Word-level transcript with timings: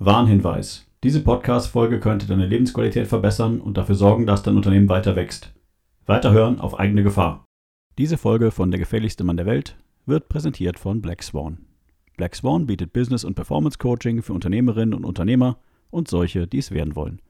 Warnhinweis. 0.00 0.90
Diese 1.04 1.22
Podcast-Folge 1.22 2.00
könnte 2.00 2.26
deine 2.26 2.46
Lebensqualität 2.46 3.06
verbessern 3.06 3.60
und 3.60 3.76
dafür 3.76 3.94
sorgen, 3.94 4.26
dass 4.26 4.42
dein 4.42 4.56
Unternehmen 4.56 4.88
weiter 4.88 5.14
wächst. 5.14 5.54
Weiterhören 6.04 6.58
auf 6.58 6.80
eigene 6.80 7.04
Gefahr. 7.04 7.44
Diese 7.96 8.18
Folge 8.18 8.50
von 8.50 8.72
Der 8.72 8.80
gefährlichste 8.80 9.22
Mann 9.22 9.36
der 9.36 9.46
Welt 9.46 9.76
wird 10.04 10.28
präsentiert 10.28 10.80
von 10.80 11.00
Black 11.00 11.22
Swan. 11.22 11.66
Black 12.16 12.34
Swan 12.34 12.66
bietet 12.66 12.92
Business- 12.92 13.22
und 13.22 13.36
Performance-Coaching 13.36 14.22
für 14.22 14.32
Unternehmerinnen 14.32 14.94
und 14.94 15.04
Unternehmer 15.04 15.58
und 15.90 16.08
solche, 16.08 16.48
die 16.48 16.58
es 16.58 16.72
werden 16.72 16.96
wollen. 16.96 17.22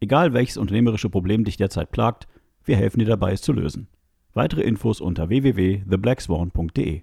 Egal 0.00 0.32
welches 0.32 0.56
unternehmerische 0.56 1.10
Problem 1.10 1.44
dich 1.44 1.56
derzeit 1.56 1.92
plagt, 1.92 2.26
wir 2.64 2.76
helfen 2.76 2.98
dir 2.98 3.06
dabei, 3.06 3.30
es 3.30 3.42
zu 3.42 3.52
lösen. 3.52 3.86
Weitere 4.34 4.62
Infos 4.62 5.00
unter 5.00 5.28
www.theblackswan.de. 5.28 7.02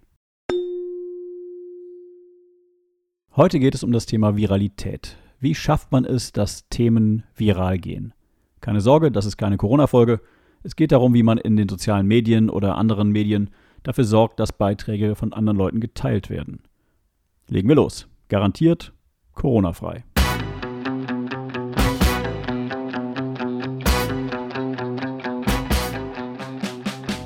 Heute 3.37 3.59
geht 3.59 3.75
es 3.75 3.83
um 3.83 3.91
das 3.91 4.05
Thema 4.05 4.37
Viralität. 4.37 5.17
Wie 5.41 5.55
schafft 5.55 5.91
man 5.91 6.05
es, 6.05 6.31
dass 6.31 6.69
Themen 6.69 7.23
viral 7.35 7.77
gehen? 7.77 8.13
Keine 8.61 8.79
Sorge, 8.79 9.11
das 9.11 9.25
ist 9.25 9.35
keine 9.35 9.57
Corona-Folge. 9.57 10.21
Es 10.63 10.77
geht 10.77 10.93
darum, 10.93 11.13
wie 11.13 11.21
man 11.21 11.37
in 11.37 11.57
den 11.57 11.67
sozialen 11.67 12.07
Medien 12.07 12.49
oder 12.49 12.77
anderen 12.77 13.09
Medien 13.09 13.49
dafür 13.83 14.05
sorgt, 14.05 14.39
dass 14.39 14.53
Beiträge 14.53 15.15
von 15.15 15.33
anderen 15.33 15.57
Leuten 15.57 15.81
geteilt 15.81 16.29
werden. 16.29 16.61
Legen 17.49 17.67
wir 17.67 17.75
los. 17.75 18.07
Garantiert 18.29 18.93
Corona-frei. 19.33 20.05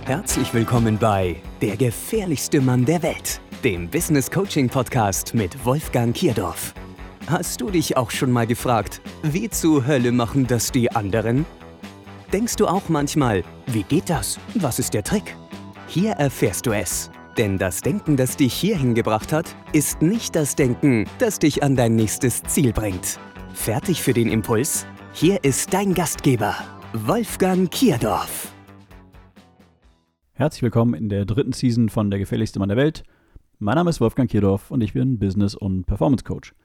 Herzlich 0.05 0.51
willkommen 0.55 0.97
bei 0.97 1.35
Der 1.61 1.77
gefährlichste 1.77 2.61
Mann 2.61 2.83
der 2.83 3.03
Welt 3.03 3.39
dem 3.63 3.89
Business 3.89 4.31
Coaching 4.31 4.69
Podcast 4.69 5.33
mit 5.33 5.65
Wolfgang 5.65 6.15
Kierdorf. 6.15 6.73
Hast 7.27 7.59
du 7.59 7.69
dich 7.69 7.97
auch 7.97 8.09
schon 8.09 8.31
mal 8.31 8.47
gefragt, 8.47 9.01
wie 9.21 9.49
zur 9.49 9.85
Hölle 9.85 10.13
machen 10.13 10.47
das 10.47 10.71
die 10.71 10.91
anderen? 10.91 11.45
Denkst 12.31 12.55
du 12.55 12.67
auch 12.67 12.87
manchmal, 12.87 13.43
wie 13.67 13.83
geht 13.83 14.09
das? 14.09 14.39
Was 14.55 14.79
ist 14.79 14.93
der 14.93 15.03
Trick? 15.03 15.35
Hier 15.87 16.11
erfährst 16.11 16.65
du 16.65 16.71
es. 16.71 17.11
Denn 17.37 17.57
das 17.57 17.81
Denken, 17.81 18.15
das 18.15 18.37
dich 18.37 18.53
hierhin 18.53 18.95
gebracht 18.95 19.33
hat, 19.33 19.53
ist 19.73 20.01
nicht 20.01 20.35
das 20.35 20.55
Denken, 20.55 21.05
das 21.19 21.39
dich 21.39 21.61
an 21.61 21.75
dein 21.75 21.95
nächstes 21.95 22.41
Ziel 22.43 22.71
bringt. 22.71 23.19
Fertig 23.53 24.01
für 24.01 24.13
den 24.13 24.29
Impuls? 24.29 24.85
Hier 25.13 25.43
ist 25.43 25.73
dein 25.73 25.93
Gastgeber, 25.93 26.55
Wolfgang 26.93 27.69
Kierdorf. 27.69 28.53
Herzlich 30.33 30.61
willkommen 30.61 30.93
in 30.93 31.09
der 31.09 31.25
dritten 31.25 31.51
Season 31.51 31.89
von 31.89 32.09
Der 32.09 32.19
gefährlichste 32.19 32.59
Mann 32.59 32.69
der 32.69 32.77
Welt. 32.77 33.03
Mein 33.61 33.75
Name 33.75 33.89
ist 33.89 33.99
Wolfgang 33.99 34.31
Kierdorf 34.31 34.71
und 34.71 34.79
ich 34.79 34.93
bin 34.93 35.19
Business- 35.19 35.53
und 35.53 35.83
Performance 35.83 36.23
Coach. 36.23 36.55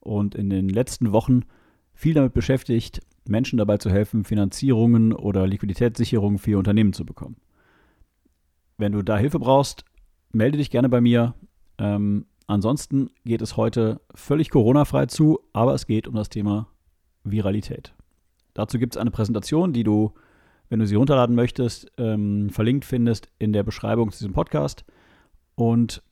Und 0.00 0.34
in 0.34 0.50
den 0.50 0.68
letzten 0.68 1.10
Wochen 1.10 1.46
viel 1.94 2.12
damit 2.12 2.34
beschäftigt, 2.34 3.00
Menschen 3.26 3.56
dabei 3.56 3.78
zu 3.78 3.88
helfen, 3.88 4.24
Finanzierungen 4.24 5.14
oder 5.14 5.46
Liquiditätssicherungen 5.46 6.38
für 6.38 6.50
ihr 6.50 6.58
Unternehmen 6.58 6.92
zu 6.92 7.06
bekommen. 7.06 7.36
Wenn 8.76 8.92
du 8.92 9.00
da 9.00 9.16
Hilfe 9.16 9.38
brauchst, 9.38 9.86
melde 10.30 10.58
dich 10.58 10.68
gerne 10.68 10.90
bei 10.90 11.00
mir. 11.00 11.34
Ähm, 11.78 12.26
ansonsten 12.46 13.08
geht 13.24 13.40
es 13.40 13.56
heute 13.56 14.02
völlig 14.14 14.50
Corona-frei 14.50 15.06
zu, 15.06 15.40
aber 15.54 15.72
es 15.72 15.86
geht 15.86 16.06
um 16.06 16.16
das 16.16 16.28
Thema 16.28 16.68
Viralität. 17.24 17.94
Dazu 18.52 18.78
gibt 18.78 18.94
es 18.94 19.00
eine 19.00 19.10
Präsentation, 19.10 19.72
die 19.72 19.84
du, 19.84 20.12
wenn 20.68 20.80
du 20.80 20.86
sie 20.86 20.96
runterladen 20.96 21.34
möchtest, 21.34 21.90
ähm, 21.96 22.50
verlinkt 22.50 22.84
findest 22.84 23.30
in 23.38 23.54
der 23.54 23.62
Beschreibung 23.62 24.12
zu 24.12 24.18
diesem 24.18 24.34
Podcast. 24.34 24.84
Und 25.54 26.02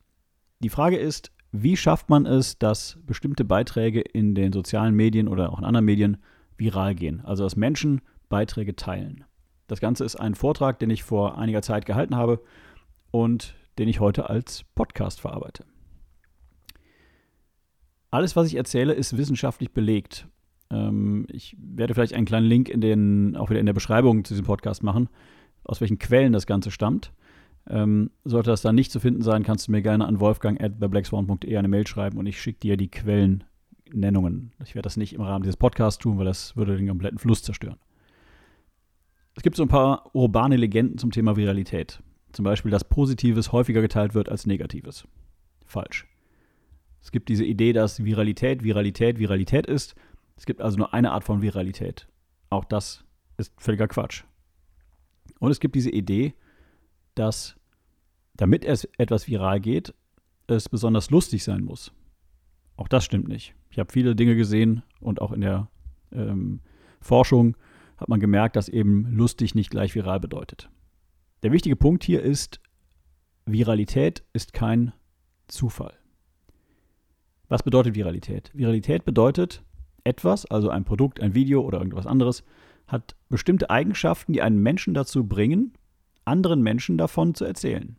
die 0.61 0.69
Frage 0.69 0.97
ist, 0.97 1.33
wie 1.53 1.77
schafft 1.77 2.09
man 2.09 2.27
es, 2.27 2.59
dass 2.59 2.99
bestimmte 3.07 3.45
Beiträge 3.45 4.01
in 4.01 4.35
den 4.35 4.53
sozialen 4.53 4.95
Medien 4.95 5.27
oder 5.27 5.53
auch 5.53 5.59
in 5.59 5.65
anderen 5.65 5.87
Medien 5.87 6.19
viral 6.57 6.95
gehen? 6.95 7.23
Also 7.25 7.45
dass 7.45 7.57
Menschen 7.57 8.03
Beiträge 8.29 8.77
teilen. 8.77 9.25
Das 9.67 9.81
Ganze 9.81 10.05
ist 10.05 10.17
ein 10.17 10.35
Vortrag, 10.35 10.79
den 10.79 10.91
ich 10.91 11.03
vor 11.03 11.39
einiger 11.39 11.63
Zeit 11.63 11.87
gehalten 11.87 12.17
habe 12.17 12.41
und 13.11 13.55
den 13.79 13.89
ich 13.89 14.01
heute 14.01 14.29
als 14.29 14.65
Podcast 14.75 15.21
verarbeite. 15.21 15.65
Alles, 18.11 18.37
was 18.37 18.47
ich 18.47 18.57
erzähle, 18.57 18.93
ist 18.93 19.17
wissenschaftlich 19.17 19.73
belegt. 19.73 20.29
Ähm, 20.71 21.27
ich 21.31 21.57
werde 21.59 21.95
vielleicht 21.95 22.15
einen 22.15 22.27
kleinen 22.27 22.47
Link 22.47 22.69
in 22.69 22.81
den, 22.81 23.37
auch 23.37 23.51
wieder 23.51 23.61
in 23.61 23.67
der 23.67 23.73
Beschreibung 23.73 24.25
zu 24.25 24.35
diesem 24.35 24.47
Podcast 24.47 24.83
machen, 24.83 25.09
aus 25.65 25.81
welchen 25.81 25.99
Quellen 25.99 26.33
das 26.33 26.47
Ganze 26.47 26.71
stammt. 26.71 27.13
Ähm, 27.69 28.11
sollte 28.25 28.51
das 28.51 28.63
dann 28.63 28.75
nicht 28.75 28.91
zu 28.91 29.01
finden 29.01 29.23
sein, 29.23 29.43
kannst 29.43 29.69
du 29.69 29.73
mir 29.73 29.83
gerne 29.83 30.07
an 30.07 30.21
wolfgang 30.21 30.61
at 30.61 30.81
theblackswan.de 30.81 31.57
eine 31.57 31.69
Mail 31.69 31.87
schreiben 31.87 32.19
und 32.19 32.27
ich 32.27 32.41
schicke 32.41 32.61
dir 32.61 32.77
die 32.77 32.91
Quellennennungen. 32.91 34.53
Ich 34.65 34.75
werde 34.75 34.87
das 34.87 34.97
nicht 34.97 35.13
im 35.13 35.21
Rahmen 35.21 35.43
dieses 35.43 35.57
Podcasts 35.57 35.99
tun, 35.99 36.19
weil 36.19 36.25
das 36.25 36.57
würde 36.57 36.77
den 36.77 36.89
kompletten 36.89 37.19
Fluss 37.19 37.43
zerstören. 37.43 37.79
Es 39.37 39.43
gibt 39.43 39.57
so 39.57 39.63
ein 39.63 39.69
paar 39.69 40.11
urbane 40.15 40.57
Legenden 40.57 40.99
zum 40.99 41.13
Thema 41.13 41.37
Viralität. 41.37 42.03
Zum 42.33 42.45
Beispiel, 42.45 42.71
dass 42.71 42.85
Positives 42.85 43.53
häufiger 43.53 43.81
geteilt 43.81 44.15
wird 44.15 44.29
als 44.29 44.47
Negatives. 44.47 45.07
Falsch. 45.65 46.07
Es 47.03 47.11
gibt 47.13 47.29
diese 47.29 47.45
Idee, 47.45 47.73
dass 47.73 48.05
Viralität, 48.05 48.63
Viralität, 48.63 49.19
Viralität 49.19 49.67
ist. 49.67 49.95
Es 50.37 50.47
gibt 50.47 50.61
also 50.61 50.79
nur 50.79 50.93
eine 50.93 51.13
Art 51.13 51.25
von 51.25 51.43
Viralität. 51.43 52.09
Auch 52.51 52.65
das 52.65 53.05
ist 53.39 53.53
völliger 53.59 53.89
Quatsch. 53.89 54.25
Und 55.39 55.51
es 55.51 55.61
gibt 55.61 55.75
diese 55.75 55.91
Idee, 55.91 56.35
dass 57.15 57.57
damit 58.35 58.65
es 58.65 58.89
etwas 58.97 59.29
viral 59.29 59.61
geht, 59.61 59.95
es 60.47 60.69
besonders 60.69 61.11
lustig 61.11 61.45
sein 61.45 61.63
muss. 61.63 61.93
Auch 62.77 62.89
das 62.89 63.05
stimmt 63.05 63.29
nicht. 63.29 63.55
Ich 63.71 63.79
habe 63.79 63.93
viele 63.93 64.17
Dinge 64.17 64.35
gesehen 64.35 64.83
und 65.01 65.21
auch 65.21 65.33
in 65.33 65.43
der 65.43 65.69
ähm, 66.13 66.61
Forschung 67.01 67.57
hat 67.99 68.09
man 68.09 68.19
gemerkt, 68.19 68.57
dass 68.57 68.69
eben 68.69 69.13
lustig 69.13 69.55
nicht 69.55 69.71
gleich 69.71 69.95
viral 69.95 70.21
bedeutet. 70.21 70.71
Der 71.43 71.53
wichtige 71.53 71.77
Punkt 71.77 72.03
hier 72.03 72.23
ist, 72.23 72.61
Viralität 73.45 74.25
ist 74.33 74.53
kein 74.53 74.93
Zufall. 75.47 75.95
Was 77.49 77.63
bedeutet 77.63 77.95
Viralität? 77.95 78.51
Viralität 78.55 79.05
bedeutet, 79.05 79.63
etwas, 80.05 80.47
also 80.47 80.71
ein 80.71 80.85
Produkt, 80.85 81.21
ein 81.21 81.35
Video 81.35 81.63
oder 81.63 81.79
irgendwas 81.79 82.07
anderes, 82.07 82.43
hat 82.87 83.17
bestimmte 83.29 83.69
Eigenschaften, 83.69 84.33
die 84.33 84.41
einen 84.41 84.63
Menschen 84.63 84.95
dazu 84.95 85.27
bringen, 85.27 85.75
anderen 86.25 86.63
Menschen 86.63 86.99
davon 86.99 87.35
zu 87.35 87.45
erzählen, 87.45 87.97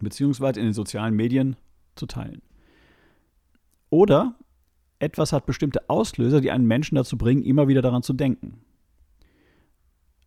beziehungsweise 0.00 0.60
in 0.60 0.66
den 0.66 0.72
sozialen 0.72 1.14
Medien 1.14 1.56
zu 1.96 2.06
teilen. 2.06 2.42
Oder 3.90 4.34
etwas 4.98 5.32
hat 5.32 5.46
bestimmte 5.46 5.88
Auslöser, 5.88 6.40
die 6.40 6.50
einen 6.50 6.66
Menschen 6.66 6.96
dazu 6.96 7.16
bringen, 7.16 7.42
immer 7.42 7.68
wieder 7.68 7.82
daran 7.82 8.02
zu 8.02 8.12
denken. 8.12 8.60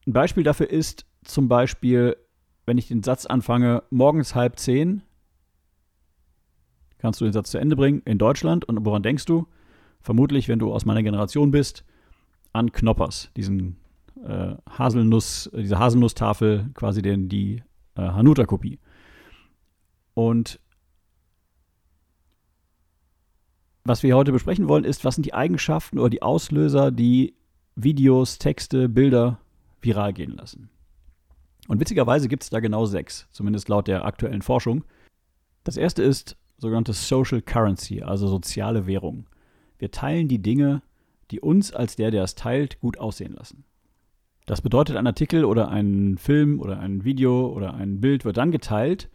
Ein 0.05 0.13
Beispiel 0.13 0.43
dafür 0.43 0.69
ist 0.69 1.05
zum 1.23 1.47
Beispiel, 1.49 2.15
wenn 2.65 2.77
ich 2.77 2.87
den 2.87 3.03
Satz 3.03 3.25
anfange, 3.25 3.83
morgens 3.89 4.35
halb 4.35 4.59
zehn, 4.59 5.01
kannst 6.97 7.21
du 7.21 7.25
den 7.25 7.33
Satz 7.33 7.51
zu 7.51 7.57
Ende 7.57 7.75
bringen, 7.75 8.01
in 8.05 8.17
Deutschland. 8.17 8.65
Und 8.65 8.85
woran 8.85 9.03
denkst 9.03 9.25
du? 9.25 9.47
Vermutlich, 9.99 10.47
wenn 10.47 10.59
du 10.59 10.73
aus 10.73 10.85
meiner 10.85 11.03
Generation 11.03 11.51
bist, 11.51 11.83
an 12.53 12.71
Knoppers, 12.71 13.31
diesen 13.35 13.77
äh, 14.25 14.55
Haselnuss, 14.69 15.49
diese 15.53 15.79
Haselnusstafel, 15.79 16.69
quasi 16.73 17.01
den, 17.01 17.29
die 17.29 17.63
äh, 17.95 18.01
Hanuta-Kopie. 18.01 18.79
Und 20.13 20.59
was 23.83 24.03
wir 24.03 24.15
heute 24.15 24.31
besprechen 24.31 24.67
wollen, 24.67 24.83
ist, 24.83 25.05
was 25.05 25.15
sind 25.15 25.25
die 25.25 25.33
Eigenschaften 25.33 25.99
oder 25.99 26.09
die 26.09 26.21
Auslöser, 26.21 26.91
die 26.91 27.35
Videos, 27.75 28.37
Texte, 28.37 28.89
Bilder 28.89 29.39
viral 29.81 30.13
gehen 30.13 30.35
lassen. 30.35 30.69
Und 31.67 31.79
witzigerweise 31.79 32.27
gibt 32.27 32.43
es 32.43 32.49
da 32.49 32.59
genau 32.59 32.85
sechs, 32.85 33.27
zumindest 33.31 33.69
laut 33.69 33.87
der 33.87 34.05
aktuellen 34.05 34.41
Forschung. 34.41 34.83
Das 35.63 35.77
erste 35.77 36.01
ist 36.01 36.35
sogenannte 36.57 36.93
Social 36.93 37.41
Currency, 37.41 38.01
also 38.01 38.27
soziale 38.27 38.87
Währung. 38.87 39.27
Wir 39.77 39.91
teilen 39.91 40.27
die 40.27 40.41
Dinge, 40.41 40.81
die 41.29 41.39
uns 41.39 41.73
als 41.73 41.95
der, 41.95 42.09
der 42.09 42.23
es 42.23 42.35
teilt, 42.35 42.79
gut 42.79 42.97
aussehen 42.97 43.33
lassen. 43.33 43.63
Das 44.47 44.61
bedeutet, 44.61 44.95
ein 44.95 45.05
Artikel 45.05 45.43
oder 45.43 45.69
ein 45.69 46.17
Film 46.17 46.61
oder 46.61 46.79
ein 46.79 47.03
Video 47.03 47.49
oder 47.49 47.73
ein 47.73 47.99
Bild 47.99 48.23
wird 48.23 48.37
dann 48.37 48.49
geteilt, 48.49 49.09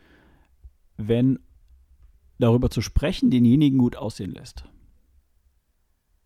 wenn 0.98 1.38
darüber 2.38 2.68
zu 2.68 2.82
sprechen 2.82 3.30
denjenigen 3.30 3.78
gut 3.78 3.96
aussehen 3.96 4.32
lässt. 4.32 4.66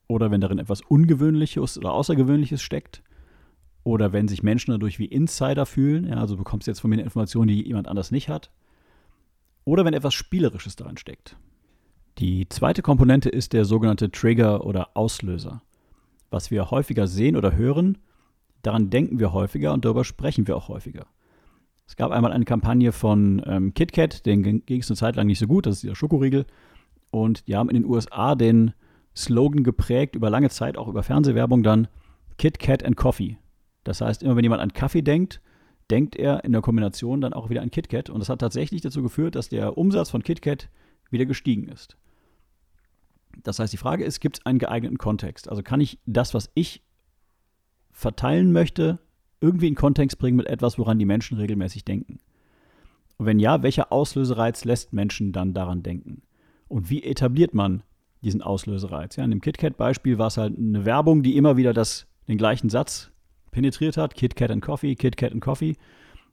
Oder 0.09 0.33
wenn 0.33 0.41
darin 0.41 0.59
etwas 0.59 0.81
Ungewöhnliches 0.81 1.79
oder 1.79 1.93
Außergewöhnliches 1.93 2.61
steckt. 2.61 3.05
Oder 3.85 4.13
wenn 4.13 4.27
sich 4.27 4.43
Menschen 4.43 4.73
dadurch 4.73 4.99
wie 4.99 5.07
Insider 5.07 5.67
fühlen. 5.67 6.09
Ja, 6.09 6.17
also 6.17 6.37
bekommst 6.37 6.67
du 6.67 6.73
jetzt 6.73 6.81
von 6.81 6.91
mir 6.91 6.97
eine 6.97 7.05
Information, 7.05 7.47
die 7.47 7.65
jemand 7.65 7.87
anders 7.87 8.11
nicht 8.11 8.29
hat. 8.29 8.51
Oder 9.65 9.85
wenn 9.85 9.95
etwas 9.95 10.15
Spielerisches 10.15 10.75
daran 10.75 10.97
steckt. 10.97 11.37
Die 12.19 12.49
zweite 12.49 12.83
Komponente 12.83 13.29
ist 13.29 13.53
der 13.53 13.67
sogenannte 13.67 14.11
Trigger 14.11 14.65
oder 14.65 14.97
Auslöser. 14.97 15.63
Was 16.29 16.51
wir 16.51 16.73
häufiger 16.73 17.07
sehen 17.07 17.37
oder 17.37 17.55
hören, 17.55 17.99
Daran 18.63 18.91
denken 18.91 19.19
wir 19.19 19.33
häufiger 19.33 19.73
und 19.73 19.85
darüber 19.85 20.05
sprechen 20.05 20.47
wir 20.47 20.57
auch 20.57 20.69
häufiger. 20.69 21.07
Es 21.87 21.97
gab 21.97 22.11
einmal 22.11 22.33
eine 22.33 22.45
Kampagne 22.45 22.91
von 22.93 23.43
ähm, 23.47 23.75
KitKat, 23.75 24.27
den 24.27 24.43
ging 24.67 24.81
es 24.81 24.91
eine 24.91 24.97
Zeit 24.97 25.17
lang 25.17 25.27
nicht 25.27 25.39
so 25.39 25.47
gut, 25.47 25.67
das 25.67 25.77
ist 25.77 25.83
dieser 25.85 25.95
Schokoriegel. 25.95 26.47
Und 27.11 27.47
die 27.47 27.57
haben 27.57 27.71
in 27.71 27.77
den 27.77 27.85
USA 27.85 28.35
den 28.35 28.73
Slogan 29.15 29.63
geprägt, 29.63 30.17
über 30.17 30.29
lange 30.29 30.51
Zeit 30.51 30.77
auch 30.77 30.89
über 30.89 31.03
Fernsehwerbung 31.03 31.63
dann 31.63 31.89
Kit 32.39 32.59
Kat 32.59 32.85
and 32.85 32.97
Coffee. 32.97 33.39
Das 33.85 34.01
heißt, 34.01 34.23
immer 34.23 34.37
wenn 34.37 34.45
jemand 34.45 34.63
an 34.63 34.73
Kaffee 34.73 35.03
denkt, 35.03 35.41
denkt 35.91 36.17
er 36.17 36.45
in 36.45 36.53
der 36.53 36.61
Kombination 36.61 37.21
dann 37.21 37.33
auch 37.33 37.49
wieder 37.51 37.63
an 37.63 37.71
KitKat. 37.71 38.11
Und 38.11 38.19
das 38.19 38.29
hat 38.29 38.41
tatsächlich 38.41 38.81
dazu 38.81 39.03
geführt, 39.03 39.35
dass 39.35 39.49
der 39.49 39.79
Umsatz 39.79 40.11
von 40.11 40.23
KitKat 40.23 40.69
wieder 41.11 41.27
gestiegen 41.27 41.69
ist. 41.69 41.97
Das 43.43 43.59
heißt, 43.59 43.73
die 43.73 43.79
Frage 43.79 44.05
ist, 44.05 44.21
gibt 44.21 44.39
es 44.39 44.47
einen 44.47 44.59
geeigneten 44.59 44.99
Kontext? 44.99 45.49
Also 45.49 45.63
kann 45.63 45.81
ich 45.81 45.99
das, 46.07 46.35
was 46.35 46.51
ich 46.55 46.83
verteilen 47.97 48.53
möchte, 48.53 48.99
irgendwie 49.41 49.69
in 49.69 49.75
Kontext 49.75 50.19
bringen 50.19 50.37
mit 50.37 50.47
etwas, 50.47 50.79
woran 50.79 50.99
die 50.99 51.07
Menschen 51.07 51.39
regelmäßig 51.39 51.85
denken? 51.85 52.19
Und 53.17 53.25
wenn 53.25 53.39
ja, 53.39 53.63
welcher 53.63 53.91
Auslösereiz 53.91 54.67
lässt 54.67 54.93
Menschen 54.93 55.33
dann 55.33 55.55
daran 55.55 55.83
denken? 55.83 56.21
Und 56.69 56.91
wie 56.91 57.03
etabliert 57.03 57.55
man 57.55 57.83
diesen 58.21 58.43
Auslösereiz? 58.43 59.17
Ja, 59.17 59.25
in 59.25 59.31
dem 59.31 59.41
KitKat-Beispiel 59.41 60.19
war 60.19 60.27
es 60.27 60.37
halt 60.37 60.59
eine 60.59 60.85
Werbung, 60.85 61.23
die 61.23 61.39
immer 61.39 61.57
wieder 61.57 61.73
das, 61.73 62.07
den 62.29 62.37
gleichen 62.37 62.69
Satz 62.69 63.13
penetriert 63.51 63.97
hat. 63.97 64.15
KitKat 64.15 64.51
and 64.51 64.63
Coffee, 64.63 64.95
KitKat 64.95 65.33
and 65.33 65.41
Coffee. 65.41 65.77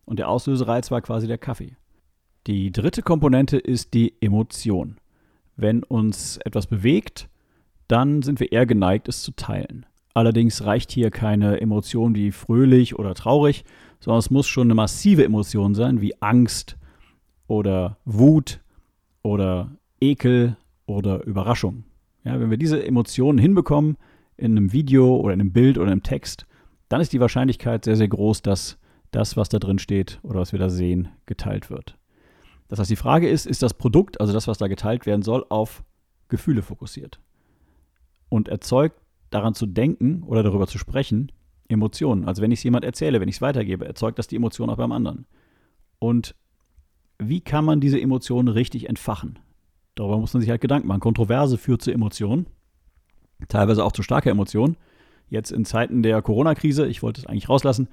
Und 0.03 0.19
der 0.19 0.27
Auslösereiz 0.27 0.91
war 0.91 1.01
quasi 1.01 1.27
der 1.27 1.37
Kaffee. 1.37 1.77
Die 2.45 2.73
dritte 2.73 3.03
Komponente 3.03 3.57
ist 3.57 3.93
die 3.93 4.15
Emotion. 4.19 4.97
Wenn 5.55 5.83
uns 5.83 6.37
etwas 6.43 6.67
bewegt, 6.67 7.29
dann 7.87 8.21
sind 8.21 8.41
wir 8.41 8.51
eher 8.51 8.65
geneigt, 8.65 9.07
es 9.07 9.21
zu 9.21 9.31
teilen. 9.31 9.85
Allerdings 10.13 10.63
reicht 10.65 10.91
hier 10.91 11.09
keine 11.09 11.59
Emotion 11.59 12.13
wie 12.15 12.31
fröhlich 12.31 12.97
oder 12.99 13.15
traurig, 13.15 13.65
sondern 13.99 14.19
es 14.19 14.29
muss 14.29 14.47
schon 14.47 14.67
eine 14.67 14.75
massive 14.75 15.23
Emotion 15.23 15.73
sein, 15.73 16.01
wie 16.01 16.21
Angst 16.21 16.77
oder 17.47 17.97
Wut 18.05 18.61
oder 19.23 19.71
Ekel 19.99 20.57
oder 20.85 21.23
Überraschung. 21.25 21.85
Ja, 22.23 22.39
wenn 22.39 22.51
wir 22.51 22.57
diese 22.57 22.85
Emotionen 22.85 23.39
hinbekommen 23.39 23.97
in 24.37 24.57
einem 24.57 24.71
Video 24.71 25.17
oder 25.17 25.33
in 25.33 25.41
einem 25.41 25.53
Bild 25.53 25.77
oder 25.77 25.91
im 25.91 26.03
Text, 26.03 26.45
dann 26.89 27.01
ist 27.01 27.13
die 27.13 27.19
Wahrscheinlichkeit 27.19 27.85
sehr, 27.85 27.95
sehr 27.95 28.07
groß, 28.07 28.43
dass 28.43 28.77
das, 29.11 29.35
was 29.35 29.49
da 29.49 29.59
drin 29.59 29.79
steht 29.79 30.19
oder 30.23 30.39
was 30.39 30.51
wir 30.51 30.59
da 30.59 30.69
sehen, 30.69 31.09
geteilt 31.25 31.69
wird. 31.69 31.97
Das 32.67 32.79
heißt, 32.79 32.89
die 32.89 32.95
Frage 32.95 33.29
ist, 33.29 33.45
ist 33.45 33.63
das 33.63 33.73
Produkt, 33.73 34.19
also 34.19 34.33
das, 34.33 34.47
was 34.47 34.57
da 34.57 34.67
geteilt 34.67 35.05
werden 35.05 35.21
soll, 35.21 35.45
auf 35.49 35.83
Gefühle 36.29 36.61
fokussiert 36.61 37.19
und 38.29 38.47
erzeugt 38.47 38.99
daran 39.33 39.53
zu 39.53 39.65
denken 39.65 40.23
oder 40.23 40.43
darüber 40.43 40.67
zu 40.67 40.77
sprechen 40.77 41.31
Emotionen. 41.67 42.25
Also 42.25 42.41
wenn 42.41 42.51
ich 42.51 42.59
es 42.59 42.63
jemand 42.63 42.85
erzähle, 42.85 43.19
wenn 43.19 43.29
ich 43.29 43.35
es 43.35 43.41
weitergebe, 43.41 43.85
erzeugt 43.85 44.19
das 44.19 44.27
die 44.27 44.35
Emotion 44.35 44.69
auch 44.69 44.77
beim 44.77 44.91
anderen. 44.91 45.25
Und 45.99 46.35
wie 47.19 47.41
kann 47.41 47.65
man 47.65 47.79
diese 47.79 47.99
Emotionen 47.99 48.49
richtig 48.49 48.89
entfachen? 48.89 49.39
Darüber 49.95 50.17
muss 50.17 50.33
man 50.33 50.41
sich 50.41 50.49
halt 50.49 50.61
Gedanken 50.61 50.87
machen. 50.87 50.99
Kontroverse 50.99 51.57
führt 51.57 51.81
zu 51.81 51.91
Emotionen, 51.91 52.47
teilweise 53.47 53.83
auch 53.83 53.91
zu 53.91 54.03
starker 54.03 54.31
Emotion. 54.31 54.75
Jetzt 55.29 55.51
in 55.51 55.65
Zeiten 55.65 56.03
der 56.03 56.21
Corona-Krise, 56.21 56.87
ich 56.87 57.01
wollte 57.01 57.21
es 57.21 57.27
eigentlich 57.27 57.49
rauslassen, 57.49 57.87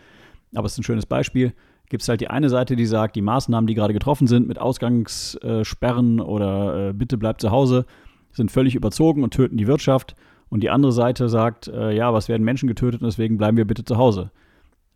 aber 0.55 0.67
es 0.67 0.73
ist 0.73 0.79
ein 0.79 0.85
schönes 0.85 1.07
Beispiel, 1.07 1.53
gibt 1.89 2.03
es 2.03 2.09
halt 2.09 2.21
die 2.21 2.29
eine 2.29 2.49
Seite, 2.49 2.77
die 2.77 2.87
sagt, 2.87 3.17
die 3.17 3.23
Maßnahmen, 3.23 3.67
die 3.67 3.75
gerade 3.75 3.93
getroffen 3.93 4.27
sind 4.27 4.49
mit 4.49 4.59
Ausgangssperren 4.59 6.21
oder 6.21 6.89
äh, 6.89 6.93
bitte 6.93 7.19
bleibt 7.19 7.41
zu 7.41 7.51
Hause, 7.51 7.87
sind 8.33 8.51
völlig 8.51 8.75
überzogen 8.75 9.23
und 9.23 9.35
töten 9.35 9.57
die 9.57 9.67
Wirtschaft. 9.67 10.15
Und 10.51 10.63
die 10.63 10.71
andere 10.71 10.93
Seite 10.93 11.29
sagt, 11.29 11.69
äh, 11.69 11.93
ja, 11.93 12.13
was 12.13 12.29
werden 12.29 12.43
Menschen 12.43 12.67
getötet 12.67 13.01
und 13.01 13.07
deswegen 13.07 13.39
bleiben 13.39 13.57
wir 13.57 13.65
bitte 13.65 13.85
zu 13.85 13.97
Hause. 13.97 14.33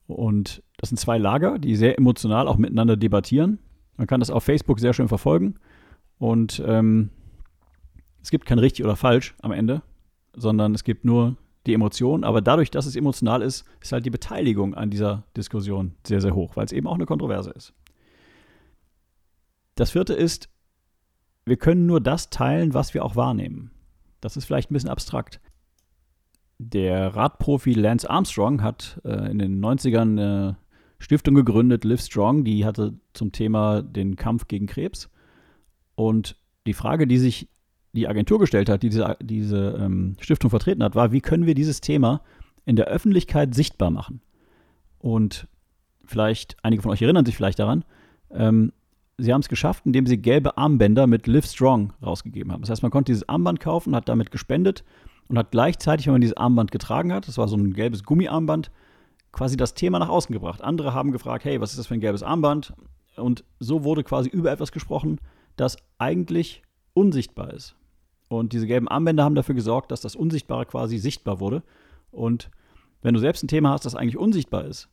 Und 0.07 0.63
das 0.77 0.91
sind 0.91 0.99
zwei 0.99 1.17
Lager, 1.17 1.59
die 1.59 1.77
sehr 1.77 1.97
emotional 1.97 2.49
auch 2.49 2.59
miteinander 2.59 2.97
debattieren. 2.97 3.59
Man 3.97 4.07
kann 4.07 4.21
das 4.21 4.31
auf 4.31 4.45
Facebook 4.45 4.81
sehr 4.81 4.93
schön 4.93 5.09
verfolgen. 5.09 5.55
Und 6.19 6.63
ähm, 6.67 7.11
es 8.21 8.31
gibt 8.31 8.47
kein 8.47 8.59
richtig 8.59 8.85
oder 8.85 8.97
falsch 8.97 9.35
am 9.41 9.53
Ende, 9.53 9.83
sondern 10.35 10.75
es 10.75 10.85
gibt 10.85 11.05
nur 11.05 11.37
die 11.67 11.75
Emotion. 11.75 12.25
Aber 12.25 12.43
dadurch, 12.43 12.71
dass 12.71 12.87
es 12.87 12.97
emotional 12.97 13.41
ist, 13.41 13.65
ist 13.81 13.93
halt 13.93 14.05
die 14.05 14.11
Beteiligung 14.11 14.75
an 14.75 14.91
dieser 14.91 15.25
Diskussion 15.37 15.95
sehr, 16.07 16.21
sehr 16.21 16.35
hoch, 16.35 16.57
weil 16.57 16.67
es 16.67 16.73
eben 16.73 16.87
auch 16.87 16.95
eine 16.95 17.07
Kontroverse 17.07 17.51
ist. 17.51 17.73
Das 19.77 19.91
vierte 19.91 20.15
ist, 20.15 20.49
wir 21.47 21.57
können 21.57 21.87
nur 21.87 22.01
das 22.01 22.31
teilen, 22.31 22.75
was 22.75 22.95
wir 22.95 23.05
auch 23.05 23.17
wahrnehmen. 23.17 23.71
Das 24.25 24.39
ist 24.39 24.47
vielleicht 24.47 24.71
ein 24.71 24.73
bisschen 24.73 24.89
abstrakt. 24.89 25.39
Der 26.57 27.15
Radprofi 27.15 27.75
Lance 27.75 28.09
Armstrong 28.09 28.63
hat 28.63 28.99
äh, 29.05 29.31
in 29.31 29.39
den 29.39 29.63
90ern 29.63 30.13
eine 30.13 30.57
Stiftung 30.99 31.35
gegründet, 31.35 31.85
Live 31.85 32.01
Strong, 32.01 32.43
die 32.43 32.65
hatte 32.65 32.95
zum 33.13 33.33
Thema 33.33 33.83
den 33.83 34.17
Kampf 34.17 34.49
gegen 34.49 34.67
Krebs. 34.67 35.11
Und 35.95 36.39
die 36.67 36.73
Frage, 36.73 37.07
die 37.07 37.19
sich 37.19 37.51
die 37.93 38.09
Agentur 38.09 38.39
gestellt 38.39 38.71
hat, 38.71 38.83
die 38.83 38.89
diese, 38.89 39.15
diese 39.21 39.77
ähm, 39.79 40.17
Stiftung 40.19 40.49
vertreten 40.49 40.83
hat, 40.83 40.95
war, 40.95 41.13
wie 41.13 41.21
können 41.21 41.45
wir 41.45 41.55
dieses 41.55 41.83
Thema 41.83 42.23
in 42.65 42.77
der 42.77 42.87
Öffentlichkeit 42.87 43.55
sichtbar 43.55 43.91
machen? 43.91 44.23
Und 45.01 45.49
vielleicht, 46.03 46.57
einige 46.63 46.81
von 46.81 46.93
euch 46.93 47.03
erinnern 47.03 47.27
sich 47.27 47.37
vielleicht 47.37 47.59
daran, 47.59 47.85
ähm, 48.31 48.73
sie 49.19 49.33
haben 49.33 49.41
es 49.41 49.49
geschafft, 49.49 49.87
indem 49.87 50.07
sie 50.07 50.19
gelbe 50.19 50.57
Armbänder 50.57 51.07
mit 51.07 51.27
Live 51.27 51.47
Strong 51.47 51.93
rausgegeben 52.03 52.53
haben. 52.53 52.63
Das 52.63 52.71
heißt, 52.71 52.83
man 52.83 52.91
konnte 52.91 53.13
dieses 53.13 53.29
Armband 53.29 53.61
kaufen, 53.61 53.95
hat 53.95 54.09
damit 54.09 54.31
gespendet 54.31 54.85
und 55.29 55.39
hat 55.39 55.51
gleichzeitig, 55.51 56.07
wenn 56.07 56.15
man 56.15 56.21
dieses 56.21 56.37
Armband 56.37 56.71
getragen 56.71 57.13
hat, 57.13 57.29
das 57.29 57.39
war 57.39 57.49
so 57.49 57.57
ein 57.57 57.73
gelbes 57.73 58.05
Gummiarmband, 58.05 58.71
quasi 59.33 59.57
das 59.57 59.75
Thema 59.75 59.99
nach 59.99 60.09
außen 60.09 60.33
gebracht. 60.33 60.63
Andere 60.63 60.95
haben 60.95 61.13
gefragt, 61.13 61.45
hey, 61.45 61.61
was 61.61 61.71
ist 61.71 61.79
das 61.79 61.87
für 61.87 61.95
ein 61.95 62.01
gelbes 62.01 62.23
Armband? 62.23 62.73
Und 63.17 63.45
so 63.61 63.85
wurde 63.85 64.05
quasi 64.05 64.29
über 64.29 64.51
etwas 64.51 64.73
gesprochen, 64.73 65.21
das 65.57 65.77
eigentlich 65.99 66.63
unsichtbar 66.95 67.53
ist. 67.53 67.77
Und 68.29 68.53
diese 68.53 68.67
gelben 68.67 68.89
Armbänder 68.89 69.25
haben 69.25 69.35
dafür 69.35 69.55
gesorgt, 69.55 69.91
dass 69.91 70.01
das 70.01 70.17
Unsichtbare 70.17 70.67
quasi 70.67 70.99
sichtbar 70.99 71.41
wurde. 71.41 71.63
Und 72.11 72.51
wenn 73.03 73.15
du 73.15 73.21
selbst 73.21 73.45
ein 73.45 73.49
Thema 73.49 73.71
hast, 73.71 73.85
das 73.85 73.95
eigentlich 73.95 74.17
unsichtbar 74.17 74.65
ist, 74.65 74.89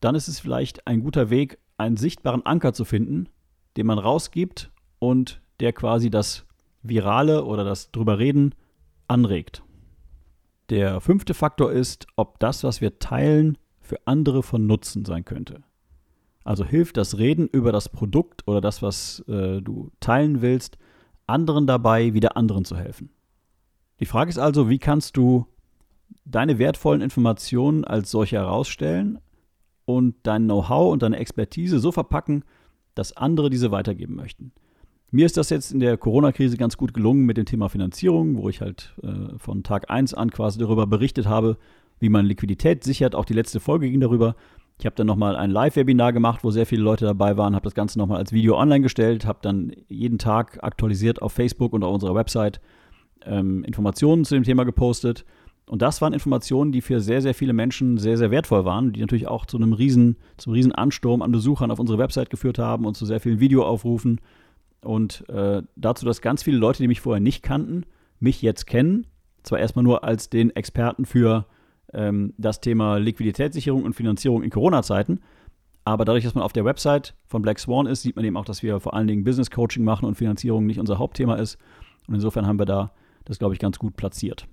dann 0.00 0.14
ist 0.14 0.28
es 0.28 0.40
vielleicht 0.40 0.86
ein 0.86 1.02
guter 1.02 1.30
Weg, 1.30 1.58
einen 1.78 1.96
sichtbaren 1.96 2.44
Anker 2.44 2.72
zu 2.72 2.84
finden, 2.84 3.28
den 3.76 3.86
man 3.86 3.98
rausgibt 3.98 4.70
und 4.98 5.40
der 5.60 5.72
quasi 5.72 6.10
das 6.10 6.44
Virale 6.82 7.44
oder 7.44 7.64
das 7.64 7.90
drüber 7.90 8.18
reden 8.18 8.54
anregt. 9.08 9.62
Der 10.70 11.00
fünfte 11.00 11.34
Faktor 11.34 11.72
ist, 11.72 12.06
ob 12.16 12.38
das, 12.38 12.64
was 12.64 12.80
wir 12.80 12.98
teilen, 12.98 13.58
für 13.80 13.98
andere 14.06 14.42
von 14.42 14.66
Nutzen 14.66 15.04
sein 15.04 15.24
könnte. 15.24 15.62
Also 16.44 16.64
hilft 16.64 16.96
das 16.96 17.18
Reden 17.18 17.46
über 17.46 17.72
das 17.72 17.88
Produkt 17.88 18.46
oder 18.48 18.60
das, 18.60 18.82
was 18.82 19.20
äh, 19.28 19.60
du 19.60 19.90
teilen 20.00 20.42
willst, 20.42 20.78
anderen 21.26 21.66
dabei, 21.66 22.14
wieder 22.14 22.36
anderen 22.36 22.64
zu 22.64 22.76
helfen. 22.76 23.10
Die 24.00 24.06
Frage 24.06 24.30
ist 24.30 24.38
also, 24.38 24.68
wie 24.68 24.78
kannst 24.78 25.16
du 25.16 25.46
deine 26.24 26.58
wertvollen 26.58 27.02
Informationen 27.02 27.84
als 27.84 28.10
solche 28.10 28.36
herausstellen 28.36 29.20
und 29.84 30.16
dein 30.24 30.44
Know-how 30.44 30.92
und 30.92 31.02
deine 31.02 31.18
Expertise 31.18 31.78
so 31.78 31.92
verpacken, 31.92 32.44
dass 32.94 33.16
andere 33.16 33.50
diese 33.50 33.70
weitergeben 33.70 34.14
möchten. 34.14 34.52
Mir 35.10 35.26
ist 35.26 35.36
das 35.36 35.50
jetzt 35.50 35.72
in 35.72 35.80
der 35.80 35.98
Corona-Krise 35.98 36.56
ganz 36.56 36.78
gut 36.78 36.94
gelungen 36.94 37.26
mit 37.26 37.36
dem 37.36 37.44
Thema 37.44 37.68
Finanzierung, 37.68 38.38
wo 38.38 38.48
ich 38.48 38.62
halt 38.62 38.94
äh, 39.02 39.38
von 39.38 39.62
Tag 39.62 39.90
1 39.90 40.14
an 40.14 40.30
quasi 40.30 40.58
darüber 40.58 40.86
berichtet 40.86 41.26
habe, 41.26 41.58
wie 42.00 42.08
man 42.08 42.24
Liquidität 42.24 42.82
sichert. 42.82 43.14
Auch 43.14 43.26
die 43.26 43.34
letzte 43.34 43.60
Folge 43.60 43.90
ging 43.90 44.00
darüber. 44.00 44.36
Ich 44.78 44.86
habe 44.86 44.96
dann 44.96 45.06
nochmal 45.06 45.36
ein 45.36 45.50
Live-Webinar 45.50 46.14
gemacht, 46.14 46.42
wo 46.42 46.50
sehr 46.50 46.64
viele 46.64 46.82
Leute 46.82 47.04
dabei 47.04 47.36
waren, 47.36 47.54
habe 47.54 47.64
das 47.64 47.74
Ganze 47.74 47.98
nochmal 47.98 48.18
als 48.18 48.32
Video 48.32 48.58
online 48.58 48.80
gestellt, 48.80 49.26
habe 49.26 49.38
dann 49.42 49.72
jeden 49.88 50.18
Tag 50.18 50.58
aktualisiert 50.64 51.20
auf 51.20 51.32
Facebook 51.32 51.74
und 51.74 51.84
auf 51.84 51.92
unserer 51.92 52.14
Website 52.14 52.60
ähm, 53.24 53.64
Informationen 53.64 54.24
zu 54.24 54.34
dem 54.34 54.44
Thema 54.44 54.64
gepostet. 54.64 55.24
Und 55.72 55.80
das 55.80 56.02
waren 56.02 56.12
Informationen, 56.12 56.70
die 56.70 56.82
für 56.82 57.00
sehr, 57.00 57.22
sehr 57.22 57.32
viele 57.32 57.54
Menschen 57.54 57.96
sehr, 57.96 58.18
sehr 58.18 58.30
wertvoll 58.30 58.66
waren, 58.66 58.92
die 58.92 59.00
natürlich 59.00 59.26
auch 59.26 59.46
zu 59.46 59.56
einem 59.56 59.72
riesen, 59.72 60.18
zum 60.36 60.52
riesen 60.52 60.72
Ansturm 60.72 61.22
an 61.22 61.32
Besuchern 61.32 61.70
auf 61.70 61.78
unsere 61.78 61.96
Website 61.96 62.28
geführt 62.28 62.58
haben 62.58 62.84
und 62.84 62.94
zu 62.94 63.06
sehr 63.06 63.20
vielen 63.20 63.40
Videoaufrufen. 63.40 64.20
Und 64.82 65.26
äh, 65.30 65.62
dazu, 65.76 66.04
dass 66.04 66.20
ganz 66.20 66.42
viele 66.42 66.58
Leute, 66.58 66.82
die 66.82 66.88
mich 66.88 67.00
vorher 67.00 67.22
nicht 67.22 67.42
kannten, 67.42 67.86
mich 68.20 68.42
jetzt 68.42 68.66
kennen. 68.66 69.06
Zwar 69.44 69.60
erstmal 69.60 69.82
nur 69.82 70.04
als 70.04 70.28
den 70.28 70.50
Experten 70.54 71.06
für 71.06 71.46
ähm, 71.94 72.34
das 72.36 72.60
Thema 72.60 72.98
Liquiditätssicherung 72.98 73.82
und 73.82 73.94
Finanzierung 73.94 74.42
in 74.42 74.50
Corona-Zeiten. 74.50 75.20
Aber 75.86 76.04
dadurch, 76.04 76.24
dass 76.24 76.34
man 76.34 76.44
auf 76.44 76.52
der 76.52 76.66
Website 76.66 77.14
von 77.28 77.40
Black 77.40 77.58
Swan 77.58 77.86
ist, 77.86 78.02
sieht 78.02 78.16
man 78.16 78.26
eben 78.26 78.36
auch, 78.36 78.44
dass 78.44 78.62
wir 78.62 78.78
vor 78.78 78.92
allen 78.92 79.06
Dingen 79.06 79.24
Business 79.24 79.50
Coaching 79.50 79.84
machen 79.84 80.04
und 80.04 80.16
Finanzierung 80.16 80.66
nicht 80.66 80.80
unser 80.80 80.98
Hauptthema 80.98 81.36
ist. 81.36 81.56
Und 82.08 82.16
insofern 82.16 82.46
haben 82.46 82.58
wir 82.58 82.66
da 82.66 82.92
das, 83.24 83.38
glaube 83.38 83.54
ich, 83.54 83.58
ganz 83.58 83.78
gut 83.78 83.96
platziert. 83.96 84.46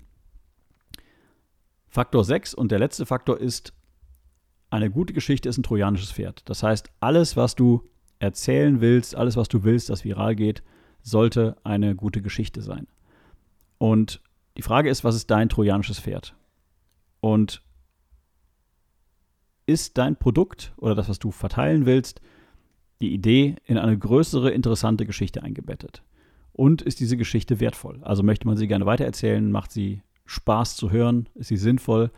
Faktor 1.90 2.24
6 2.24 2.54
und 2.54 2.70
der 2.70 2.78
letzte 2.78 3.04
Faktor 3.04 3.38
ist, 3.38 3.72
eine 4.70 4.90
gute 4.90 5.12
Geschichte 5.12 5.48
ist 5.48 5.58
ein 5.58 5.64
trojanisches 5.64 6.12
Pferd. 6.12 6.48
Das 6.48 6.62
heißt, 6.62 6.88
alles, 7.00 7.36
was 7.36 7.56
du 7.56 7.90
erzählen 8.20 8.80
willst, 8.80 9.16
alles, 9.16 9.36
was 9.36 9.48
du 9.48 9.64
willst, 9.64 9.90
das 9.90 10.04
viral 10.04 10.36
geht, 10.36 10.62
sollte 11.02 11.56
eine 11.64 11.96
gute 11.96 12.22
Geschichte 12.22 12.62
sein. 12.62 12.86
Und 13.78 14.22
die 14.56 14.62
Frage 14.62 14.88
ist, 14.88 15.02
was 15.02 15.16
ist 15.16 15.30
dein 15.30 15.48
trojanisches 15.48 15.98
Pferd? 15.98 16.36
Und 17.20 17.62
ist 19.66 19.98
dein 19.98 20.16
Produkt 20.16 20.72
oder 20.76 20.94
das, 20.94 21.08
was 21.08 21.18
du 21.18 21.32
verteilen 21.32 21.86
willst, 21.86 22.20
die 23.00 23.12
Idee 23.12 23.56
in 23.64 23.78
eine 23.78 23.98
größere 23.98 24.50
interessante 24.50 25.06
Geschichte 25.06 25.42
eingebettet? 25.42 26.04
Und 26.52 26.82
ist 26.82 27.00
diese 27.00 27.16
Geschichte 27.16 27.58
wertvoll? 27.58 27.98
Also 28.02 28.22
möchte 28.22 28.46
man 28.46 28.56
sie 28.56 28.68
gerne 28.68 28.86
weitererzählen? 28.86 29.50
Macht 29.50 29.72
sie 29.72 30.02
Spaß 30.30 30.76
zu 30.76 30.92
hören? 30.92 31.28
Ist 31.34 31.48
sie 31.48 31.56
sinnvoll? 31.56 32.12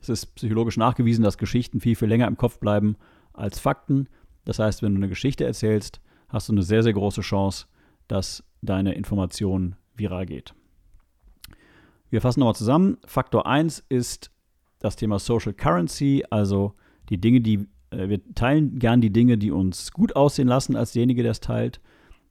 Es 0.00 0.08
ist 0.08 0.34
psychologisch 0.36 0.78
nachgewiesen, 0.78 1.22
dass 1.22 1.36
Geschichten 1.36 1.80
viel, 1.80 1.96
viel 1.96 2.08
länger 2.08 2.26
im 2.26 2.38
Kopf 2.38 2.58
bleiben 2.60 2.96
als 3.34 3.58
Fakten. 3.58 4.08
Das 4.46 4.58
heißt, 4.58 4.82
wenn 4.82 4.94
du 4.94 4.98
eine 4.98 5.08
Geschichte 5.08 5.44
erzählst, 5.44 6.00
hast 6.30 6.48
du 6.48 6.54
eine 6.54 6.62
sehr, 6.62 6.82
sehr 6.82 6.94
große 6.94 7.20
Chance, 7.20 7.66
dass 8.06 8.42
deine 8.62 8.94
Information 8.94 9.76
viral 9.94 10.24
geht. 10.24 10.54
Wir 12.08 12.22
fassen 12.22 12.40
nochmal 12.40 12.54
zusammen. 12.54 12.96
Faktor 13.04 13.46
1 13.46 13.84
ist 13.90 14.30
das 14.78 14.96
Thema 14.96 15.18
Social 15.18 15.52
Currency, 15.52 16.24
also 16.30 16.72
die 17.10 17.20
Dinge, 17.20 17.42
die 17.42 17.66
äh, 17.90 18.08
wir 18.08 18.34
teilen 18.34 18.78
gern 18.78 19.02
die 19.02 19.12
Dinge, 19.12 19.36
die 19.36 19.50
uns 19.50 19.92
gut 19.92 20.16
aussehen 20.16 20.48
lassen 20.48 20.74
als 20.74 20.92
derjenige, 20.92 21.22
der 21.22 21.32
es 21.32 21.40
teilt. 21.40 21.80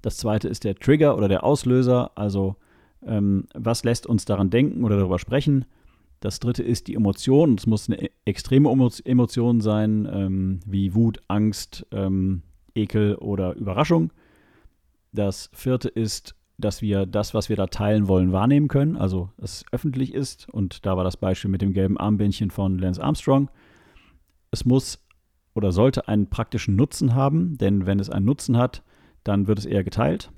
Das 0.01 0.17
zweite 0.17 0.47
ist 0.47 0.63
der 0.63 0.73
Trigger 0.73 1.15
oder 1.15 1.27
der 1.27 1.43
Auslöser, 1.43 2.11
also 2.15 2.55
ähm, 3.07 3.45
was 3.53 3.83
lässt 3.83 4.07
uns 4.07 4.25
daran 4.25 4.49
denken 4.49 4.83
oder 4.83 4.97
darüber 4.97 5.19
sprechen. 5.19 5.65
Das 6.19 6.39
dritte 6.39 6.63
ist 6.63 6.87
die 6.87 6.95
Emotion. 6.95 7.55
Es 7.55 7.67
muss 7.67 7.89
eine 7.89 8.01
e-, 8.01 8.09
extreme 8.25 8.69
Emotion 9.05 9.61
sein, 9.61 10.07
ähm, 10.11 10.59
wie 10.65 10.95
Wut, 10.95 11.21
Angst, 11.27 11.85
ähm, 11.91 12.41
Ekel 12.75 13.15
oder 13.15 13.55
Überraschung. 13.55 14.11
Das 15.11 15.49
vierte 15.53 15.89
ist, 15.89 16.35
dass 16.57 16.81
wir 16.81 17.05
das, 17.05 17.33
was 17.33 17.49
wir 17.49 17.55
da 17.55 17.67
teilen 17.67 18.07
wollen, 18.07 18.31
wahrnehmen 18.31 18.67
können, 18.67 18.97
also 18.97 19.29
es 19.37 19.63
öffentlich 19.71 20.13
ist. 20.13 20.49
Und 20.49 20.85
da 20.85 20.97
war 20.97 21.03
das 21.03 21.17
Beispiel 21.17 21.51
mit 21.51 21.61
dem 21.61 21.73
gelben 21.73 21.97
Armbändchen 21.97 22.49
von 22.49 22.79
Lance 22.79 23.03
Armstrong. 23.03 23.49
Es 24.51 24.65
muss 24.65 24.99
oder 25.53 25.71
sollte 25.71 26.07
einen 26.07 26.29
praktischen 26.29 26.75
Nutzen 26.75 27.15
haben, 27.15 27.57
denn 27.57 27.85
wenn 27.85 27.99
es 27.99 28.09
einen 28.09 28.25
Nutzen 28.25 28.57
hat, 28.57 28.83
dann 29.23 29.47
wird 29.47 29.59
es 29.59 29.65
eher 29.65 29.83
geteilt. 29.83 30.31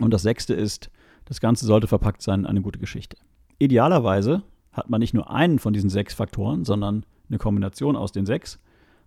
Und 0.00 0.12
das 0.12 0.22
sechste 0.22 0.54
ist, 0.54 0.90
das 1.24 1.40
Ganze 1.40 1.66
sollte 1.66 1.86
verpackt 1.86 2.22
sein 2.22 2.40
in 2.40 2.46
eine 2.46 2.62
gute 2.62 2.78
Geschichte. 2.78 3.16
Idealerweise 3.58 4.42
hat 4.72 4.90
man 4.90 5.00
nicht 5.00 5.14
nur 5.14 5.30
einen 5.30 5.58
von 5.58 5.72
diesen 5.72 5.90
sechs 5.90 6.14
Faktoren, 6.14 6.64
sondern 6.64 7.04
eine 7.28 7.38
Kombination 7.38 7.96
aus 7.96 8.12
den 8.12 8.26
sechs. 8.26 8.60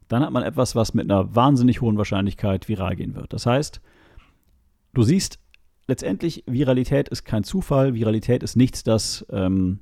Dann 0.08 0.24
hat 0.24 0.32
man 0.32 0.44
etwas, 0.44 0.76
was 0.76 0.94
mit 0.94 1.10
einer 1.10 1.36
wahnsinnig 1.36 1.82
hohen 1.82 1.98
Wahrscheinlichkeit 1.98 2.68
viral 2.68 2.96
gehen 2.96 3.16
wird. 3.16 3.34
Das 3.34 3.46
heißt, 3.46 3.82
du 4.94 5.04
siehst 5.04 5.40
letztendlich, 5.88 6.44
Viralität 6.48 7.10
ist 7.10 7.26
kein 7.26 7.44
Zufall, 7.44 7.94
Viralität 7.96 8.44
ist 8.44 8.56
nichts, 8.56 8.84
das 8.84 9.26
ähm, 9.30 9.80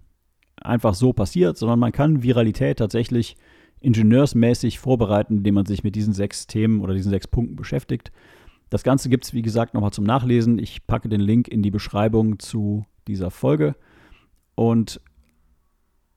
einfach 0.58 0.94
so 0.94 1.14
passiert, 1.14 1.58
sondern 1.58 1.80
man 1.80 1.92
kann 1.92 2.24
Viralität 2.24 2.80
tatsächlich 2.80 3.36
ingenieursmäßig 3.82 4.80
vorbereiten, 4.80 5.38
indem 5.38 5.56
man 5.56 5.66
sich 5.66 5.84
mit 5.84 5.96
diesen 5.96 6.14
sechs 6.14 6.48
Themen 6.48 6.82
oder 6.82 6.94
diesen 6.94 7.10
sechs 7.10 7.28
Punkten 7.28 7.58
beschäftigt. 7.58 8.12
Das 8.74 8.82
Ganze 8.82 9.08
gibt 9.08 9.26
es, 9.26 9.36
wie 9.36 9.44
gesagt, 9.44 9.76
nochmal 9.76 9.94
zum 9.94 10.04
Nachlesen. 10.04 10.58
Ich 10.58 10.88
packe 10.88 11.08
den 11.08 11.22
Link 11.22 11.48
in 11.48 11.62
die 11.62 11.70
Beschreibung 11.70 12.40
zu 12.40 12.88
dieser 13.08 13.30
Folge. 13.30 13.76
Und 14.56 15.00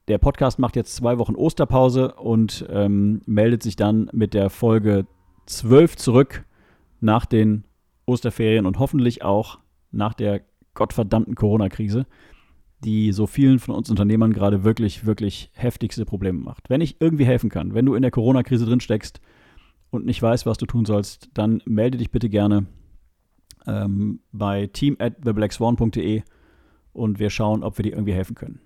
der 0.08 0.16
Podcast 0.16 0.58
macht 0.58 0.74
jetzt 0.74 0.96
zwei 0.96 1.18
Wochen 1.18 1.34
Osterpause 1.34 2.14
und 2.14 2.64
ähm, 2.70 3.20
meldet 3.26 3.62
sich 3.62 3.76
dann 3.76 4.08
mit 4.14 4.32
der 4.32 4.48
Folge 4.48 5.06
12 5.44 5.96
zurück 5.96 6.46
nach 7.02 7.26
den 7.26 7.64
Osterferien 8.06 8.64
und 8.64 8.78
hoffentlich 8.78 9.22
auch 9.22 9.58
nach 9.90 10.14
der 10.14 10.40
gottverdammten 10.72 11.34
Corona-Krise, 11.34 12.06
die 12.82 13.12
so 13.12 13.26
vielen 13.26 13.58
von 13.58 13.74
uns 13.74 13.90
Unternehmern 13.90 14.32
gerade 14.32 14.64
wirklich, 14.64 15.04
wirklich 15.04 15.50
heftigste 15.52 16.06
Probleme 16.06 16.40
macht. 16.40 16.70
Wenn 16.70 16.80
ich 16.80 17.02
irgendwie 17.02 17.26
helfen 17.26 17.50
kann, 17.50 17.74
wenn 17.74 17.84
du 17.84 17.94
in 17.94 18.00
der 18.00 18.10
Corona-Krise 18.10 18.64
drin 18.64 18.80
steckst 18.80 19.20
und 19.90 20.06
nicht 20.06 20.22
weißt, 20.22 20.46
was 20.46 20.58
du 20.58 20.66
tun 20.66 20.84
sollst, 20.84 21.30
dann 21.34 21.62
melde 21.64 21.98
dich 21.98 22.10
bitte 22.10 22.28
gerne 22.28 22.66
ähm, 23.66 24.20
bei 24.32 24.66
team 24.66 24.96
at 24.98 25.22
theblackswan.de 25.22 26.22
und 26.92 27.18
wir 27.18 27.30
schauen, 27.30 27.62
ob 27.62 27.78
wir 27.78 27.82
dir 27.82 27.92
irgendwie 27.92 28.14
helfen 28.14 28.34
können. 28.34 28.60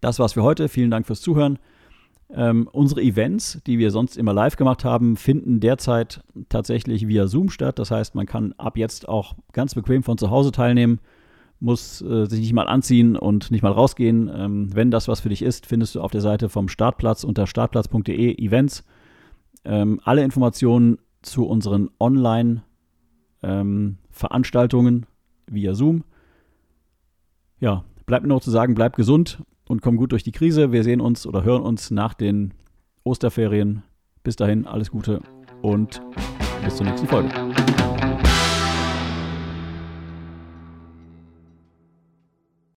Das 0.00 0.18
war's 0.18 0.34
für 0.34 0.42
heute. 0.42 0.68
Vielen 0.68 0.90
Dank 0.90 1.06
fürs 1.06 1.20
Zuhören. 1.20 1.58
Ähm, 2.30 2.68
unsere 2.70 3.00
Events, 3.00 3.60
die 3.66 3.78
wir 3.78 3.90
sonst 3.90 4.18
immer 4.18 4.34
live 4.34 4.56
gemacht 4.56 4.84
haben, 4.84 5.16
finden 5.16 5.60
derzeit 5.60 6.22
tatsächlich 6.50 7.08
via 7.08 7.26
Zoom 7.26 7.48
statt. 7.48 7.78
Das 7.78 7.90
heißt, 7.90 8.14
man 8.14 8.26
kann 8.26 8.52
ab 8.58 8.76
jetzt 8.76 9.08
auch 9.08 9.34
ganz 9.52 9.74
bequem 9.74 10.02
von 10.02 10.18
zu 10.18 10.30
Hause 10.30 10.52
teilnehmen, 10.52 11.00
muss 11.58 12.02
äh, 12.02 12.26
sich 12.26 12.40
nicht 12.40 12.52
mal 12.52 12.68
anziehen 12.68 13.16
und 13.16 13.50
nicht 13.50 13.62
mal 13.62 13.72
rausgehen. 13.72 14.30
Ähm, 14.32 14.74
wenn 14.74 14.90
das 14.90 15.08
was 15.08 15.20
für 15.20 15.30
dich 15.30 15.42
ist, 15.42 15.64
findest 15.64 15.94
du 15.94 16.02
auf 16.02 16.10
der 16.10 16.20
Seite 16.20 16.50
vom 16.50 16.68
Startplatz 16.68 17.24
unter 17.24 17.46
startplatz.de 17.46 18.36
Events 18.38 18.84
ähm, 19.64 20.00
alle 20.04 20.24
Informationen 20.24 20.98
zu 21.22 21.46
unseren 21.46 21.90
Online-Veranstaltungen 21.98 24.94
ähm, 24.94 25.06
via 25.46 25.74
Zoom. 25.74 26.04
Ja, 27.60 27.84
bleibt 28.06 28.22
mir 28.22 28.28
noch 28.28 28.40
zu 28.40 28.50
sagen, 28.50 28.74
bleibt 28.74 28.96
gesund 28.96 29.42
und 29.66 29.82
komm 29.82 29.96
gut 29.96 30.12
durch 30.12 30.22
die 30.22 30.32
Krise. 30.32 30.72
Wir 30.72 30.84
sehen 30.84 31.00
uns 31.00 31.26
oder 31.26 31.44
hören 31.44 31.62
uns 31.62 31.90
nach 31.90 32.14
den 32.14 32.54
Osterferien. 33.04 33.82
Bis 34.22 34.36
dahin, 34.36 34.66
alles 34.66 34.90
Gute 34.90 35.20
und 35.62 36.00
bis 36.64 36.76
zur 36.76 36.86
nächsten 36.86 37.06
Folge. 37.06 37.30